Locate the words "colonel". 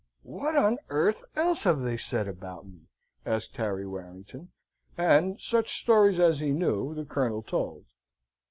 7.05-7.43